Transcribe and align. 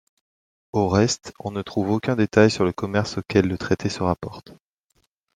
Au 0.73 0.87
reste, 0.89 1.31
on 1.39 1.51
ne 1.51 1.61
trouve 1.61 1.91
aucun 1.91 2.15
détail 2.15 2.49
sur 2.49 2.63
le 2.63 2.71
commerce 2.73 3.19
auquel 3.19 3.45
le 3.45 3.59
traité 3.59 3.87
se 3.87 4.01
rapporte. 4.01 4.51